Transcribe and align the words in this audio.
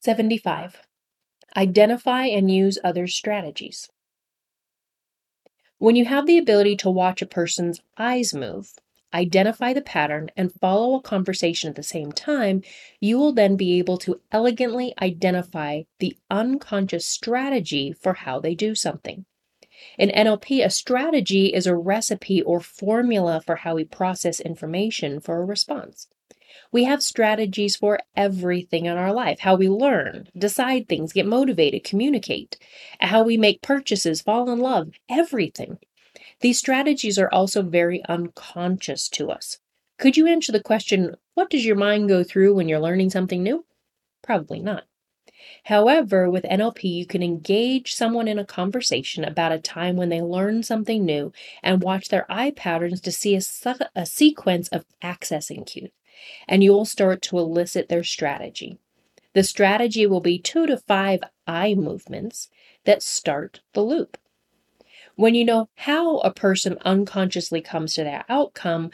75. 0.00 0.80
Identify 1.54 2.24
and 2.24 2.50
use 2.50 2.78
others' 2.82 3.14
strategies. 3.14 3.90
When 5.76 5.94
you 5.94 6.06
have 6.06 6.26
the 6.26 6.38
ability 6.38 6.76
to 6.76 6.90
watch 6.90 7.20
a 7.20 7.26
person's 7.26 7.82
eyes 7.98 8.32
move, 8.32 8.72
identify 9.12 9.74
the 9.74 9.82
pattern, 9.82 10.30
and 10.38 10.54
follow 10.54 10.94
a 10.94 11.02
conversation 11.02 11.68
at 11.68 11.76
the 11.76 11.82
same 11.82 12.12
time, 12.12 12.62
you 12.98 13.18
will 13.18 13.34
then 13.34 13.56
be 13.56 13.78
able 13.78 13.98
to 13.98 14.20
elegantly 14.32 14.94
identify 15.02 15.82
the 15.98 16.16
unconscious 16.30 17.06
strategy 17.06 17.92
for 17.92 18.14
how 18.14 18.40
they 18.40 18.54
do 18.54 18.74
something. 18.74 19.26
In 19.98 20.08
NLP, 20.10 20.64
a 20.64 20.70
strategy 20.70 21.52
is 21.52 21.66
a 21.66 21.76
recipe 21.76 22.40
or 22.40 22.60
formula 22.60 23.42
for 23.44 23.56
how 23.56 23.74
we 23.74 23.84
process 23.84 24.40
information 24.40 25.20
for 25.20 25.42
a 25.42 25.44
response. 25.44 26.08
We 26.72 26.84
have 26.84 27.02
strategies 27.02 27.76
for 27.76 28.00
everything 28.16 28.86
in 28.86 28.96
our 28.96 29.12
life 29.12 29.40
how 29.40 29.56
we 29.56 29.68
learn, 29.68 30.28
decide 30.36 30.88
things, 30.88 31.12
get 31.12 31.26
motivated, 31.26 31.84
communicate, 31.84 32.58
how 33.00 33.22
we 33.22 33.36
make 33.36 33.62
purchases, 33.62 34.20
fall 34.20 34.50
in 34.50 34.58
love, 34.58 34.92
everything. 35.08 35.78
These 36.40 36.58
strategies 36.58 37.18
are 37.18 37.32
also 37.32 37.62
very 37.62 38.02
unconscious 38.08 39.08
to 39.10 39.30
us. 39.30 39.58
Could 39.98 40.16
you 40.16 40.26
answer 40.26 40.52
the 40.52 40.62
question, 40.62 41.14
what 41.34 41.50
does 41.50 41.64
your 41.64 41.76
mind 41.76 42.08
go 42.08 42.24
through 42.24 42.54
when 42.54 42.68
you're 42.68 42.80
learning 42.80 43.10
something 43.10 43.42
new? 43.42 43.66
Probably 44.22 44.60
not. 44.60 44.84
However, 45.64 46.30
with 46.30 46.44
NLP, 46.44 46.84
you 46.84 47.06
can 47.06 47.22
engage 47.22 47.94
someone 47.94 48.28
in 48.28 48.38
a 48.38 48.44
conversation 48.44 49.24
about 49.24 49.52
a 49.52 49.58
time 49.58 49.96
when 49.96 50.08
they 50.08 50.20
learned 50.20 50.66
something 50.66 51.04
new 51.04 51.32
and 51.62 51.82
watch 51.82 52.08
their 52.08 52.30
eye 52.30 52.50
patterns 52.50 53.00
to 53.02 53.12
see 53.12 53.36
a, 53.36 53.42
a 53.94 54.06
sequence 54.06 54.68
of 54.68 54.84
accessing 55.02 55.66
cues 55.66 55.90
and 56.48 56.62
you 56.62 56.72
will 56.72 56.84
start 56.84 57.22
to 57.22 57.38
elicit 57.38 57.88
their 57.88 58.04
strategy. 58.04 58.78
The 59.32 59.44
strategy 59.44 60.06
will 60.06 60.20
be 60.20 60.38
two 60.38 60.66
to 60.66 60.76
five 60.76 61.20
eye 61.46 61.74
movements 61.74 62.48
that 62.84 63.02
start 63.02 63.60
the 63.74 63.82
loop. 63.82 64.18
When 65.16 65.34
you 65.34 65.44
know 65.44 65.68
how 65.76 66.18
a 66.18 66.32
person 66.32 66.78
unconsciously 66.84 67.60
comes 67.60 67.94
to 67.94 68.04
that 68.04 68.24
outcome, 68.28 68.90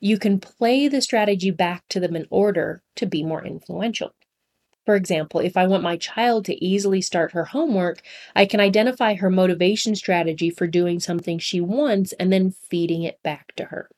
you 0.00 0.18
can 0.18 0.38
play 0.38 0.86
the 0.86 1.00
strategy 1.00 1.50
back 1.50 1.82
to 1.88 1.98
them 1.98 2.14
in 2.14 2.26
order 2.30 2.82
to 2.96 3.06
be 3.06 3.22
more 3.22 3.44
influential. 3.44 4.14
For 4.84 4.96
example, 4.96 5.40
if 5.40 5.56
I 5.56 5.66
want 5.66 5.82
my 5.82 5.96
child 5.96 6.44
to 6.44 6.62
easily 6.62 7.00
start 7.00 7.32
her 7.32 7.46
homework, 7.46 8.02
I 8.36 8.44
can 8.44 8.60
identify 8.60 9.14
her 9.14 9.30
motivation 9.30 9.96
strategy 9.96 10.50
for 10.50 10.66
doing 10.66 11.00
something 11.00 11.38
she 11.38 11.60
wants 11.60 12.12
and 12.12 12.30
then 12.30 12.50
feeding 12.50 13.02
it 13.02 13.22
back 13.22 13.54
to 13.56 13.64
her. 13.64 13.88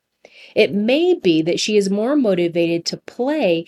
It 0.55 0.73
may 0.73 1.15
be 1.15 1.43
that 1.43 1.61
she 1.61 1.77
is 1.77 1.91
more 1.91 2.17
motivated 2.17 2.85
to 2.87 2.97
play. 2.97 3.67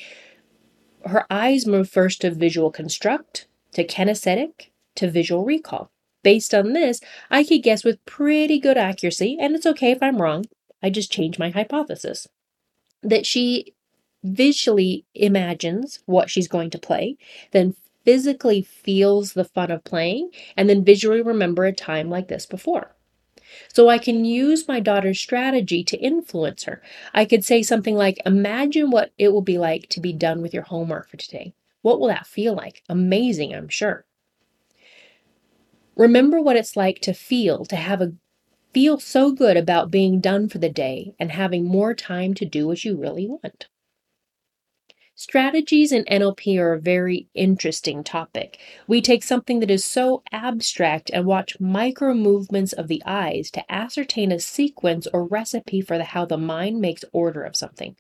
Her 1.05 1.27
eyes 1.31 1.67
move 1.67 1.89
first 1.89 2.21
to 2.23 2.31
visual 2.31 2.71
construct, 2.71 3.47
to 3.73 3.87
kinesthetic, 3.87 4.71
to 4.97 5.11
visual 5.11 5.45
recall. 5.45 5.91
Based 6.23 6.53
on 6.53 6.73
this, 6.73 7.01
I 7.31 7.45
could 7.45 7.63
guess 7.63 7.85
with 7.85 8.05
pretty 8.05 8.59
good 8.59 8.77
accuracy, 8.77 9.37
and 9.41 9.55
it's 9.55 9.67
okay 9.67 9.93
if 9.93 10.03
I'm 10.03 10.21
wrong, 10.21 10.47
I 10.83 10.91
just 10.91 11.13
change 11.13 11.39
my 11.39 11.51
hypothesis, 11.51 12.27
that 13.03 13.25
she 13.25 13.75
visually 14.25 15.05
imagines 15.15 16.01
what 16.07 16.29
she's 16.29 16.49
going 16.49 16.71
to 16.71 16.79
play, 16.79 17.17
then 17.53 17.77
physically 18.05 18.63
feels 18.63 19.35
the 19.35 19.45
fun 19.45 19.71
of 19.71 19.85
playing, 19.85 20.31
and 20.57 20.69
then 20.69 20.85
visually 20.85 21.23
remember 21.23 21.65
a 21.65 21.73
time 21.73 22.11
like 22.11 22.29
this 22.29 22.47
before. 22.47 22.97
So 23.73 23.89
I 23.89 23.99
can 23.99 24.25
use 24.25 24.69
my 24.69 24.81
daughter's 24.81 25.21
strategy 25.21 25.85
to 25.85 25.97
influence 25.99 26.65
her. 26.65 26.83
I 27.15 27.25
could 27.25 27.45
say 27.45 27.63
something 27.63 27.95
like, 27.95 28.19
Imagine 28.27 28.91
what 28.91 29.13
it 29.19 29.33
will 29.33 29.43
be 29.43 29.59
like 29.59 29.89
to 29.91 30.01
be 30.01 30.13
done 30.13 30.43
with 30.43 30.55
your 30.55 30.65
homework 30.65 31.09
for 31.11 31.17
today. 31.17 31.55
What 31.83 32.01
will 32.01 32.09
that 32.09 32.27
feel 32.27 32.55
like? 32.55 32.83
Amazing, 32.89 33.55
I'm 33.55 33.69
sure. 33.69 34.05
Remember 35.97 36.41
what 36.41 36.57
it's 36.57 36.77
like 36.77 37.01
to 37.01 37.13
feel, 37.13 37.65
to 37.67 37.77
have 37.77 38.01
a 38.01 38.13
feel 38.73 39.01
so 39.01 39.33
good 39.33 39.57
about 39.57 39.91
being 39.91 40.21
done 40.21 40.49
for 40.49 40.59
the 40.59 40.69
day 40.69 41.15
and 41.19 41.33
having 41.33 41.65
more 41.65 41.95
time 41.95 42.35
to 42.35 42.45
do 42.45 42.67
what 42.67 42.85
you 42.85 42.97
really 42.97 43.27
want. 43.27 43.67
Strategies 45.21 45.91
in 45.91 46.05
NLP 46.05 46.61
are 46.61 46.75
a 46.75 46.81
very 46.81 47.27
interesting 47.35 48.05
topic. 48.05 48.61
We 48.87 49.03
take 49.03 49.25
something 49.25 49.59
that 49.59 49.71
is 49.71 49.85
so 49.85 50.23
abstract 50.31 51.11
and 51.13 51.27
watch 51.27 51.59
micro 51.59 52.15
movements 52.15 52.73
of 52.73 52.87
the 52.87 53.03
eyes 53.05 53.51
to 53.51 53.65
ascertain 53.69 54.31
a 54.31 54.39
sequence 54.39 55.09
or 55.13 55.25
recipe 55.25 55.81
for 55.81 55.99
the, 55.99 56.05
how 56.05 56.25
the 56.25 56.39
mind 56.39 56.81
makes 56.81 57.05
order 57.11 57.43
of 57.43 57.57
something. 57.57 57.97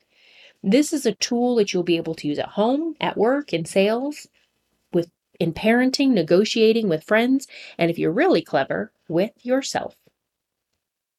This 0.62 0.93
is 0.93 1.06
a 1.06 1.12
tool 1.12 1.56
that 1.56 1.73
you'll 1.73 1.83
be 1.83 1.97
able 1.97 2.15
to 2.15 2.29
use 2.29 2.39
at 2.39 2.51
home, 2.51 2.95
at 3.01 3.17
work, 3.17 3.53
in 3.53 3.65
sales, 3.65 4.29
with 4.93 5.11
in 5.41 5.53
parenting, 5.53 6.11
negotiating 6.11 6.89
with 6.89 7.03
friends, 7.03 7.49
and 7.77 7.91
if 7.91 7.99
you're 7.99 8.12
really 8.12 8.43
clever, 8.43 8.93
with 9.09 9.33
yourself. 9.45 9.97